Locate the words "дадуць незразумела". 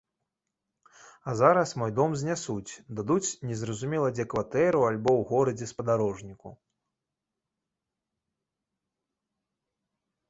2.99-4.09